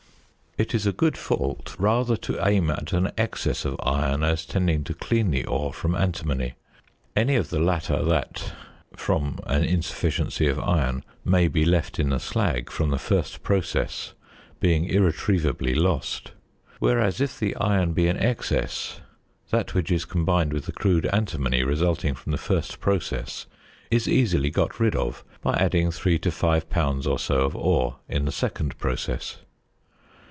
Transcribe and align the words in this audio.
It 0.57 0.75
is 0.75 0.85
a 0.85 0.91
good 0.91 1.15
fault 1.17 1.77
rather 1.79 2.17
to 2.17 2.45
aim 2.45 2.69
at 2.69 2.91
an 2.91 3.11
excess 3.17 3.63
of 3.63 3.77
iron 3.81 4.21
as 4.21 4.45
tending 4.45 4.83
to 4.83 4.93
clean 4.93 5.31
the 5.31 5.45
ore 5.45 5.71
from 5.71 5.95
antimony, 5.95 6.55
any 7.15 7.37
of 7.37 7.51
the 7.51 7.59
latter 7.59 8.03
that 8.03 8.51
(from 8.93 9.39
an 9.45 9.63
insufficiency 9.63 10.47
of 10.49 10.59
iron) 10.59 11.05
may 11.23 11.47
be 11.47 11.63
left 11.63 11.99
in 12.01 12.09
the 12.09 12.19
slag 12.19 12.69
from 12.69 12.89
the 12.89 12.99
first 12.99 13.43
process 13.43 14.13
being 14.59 14.83
irretrievably 14.89 15.73
lost; 15.73 16.33
whereas, 16.79 17.21
if 17.21 17.39
the 17.39 17.55
iron 17.55 17.93
be 17.93 18.07
in 18.09 18.17
excess, 18.17 18.99
that 19.51 19.73
which 19.73 19.89
is 19.89 20.03
combined 20.03 20.51
with 20.51 20.65
the 20.65 20.73
crude 20.73 21.05
antimony 21.13 21.63
resulting 21.63 22.13
from 22.13 22.33
the 22.33 22.37
first 22.37 22.81
process 22.81 23.45
is 23.89 24.05
easily 24.05 24.49
got 24.49 24.81
rid 24.81 24.97
of 24.97 25.23
by 25.41 25.53
adding 25.55 25.91
3 25.91 26.19
to 26.19 26.29
5 26.29 26.67
lbs. 26.69 27.07
or 27.07 27.17
so 27.17 27.45
of 27.45 27.55
ore 27.55 27.99
in 28.09 28.25
the 28.25 28.31
second 28.33 28.77
process. 28.77 29.37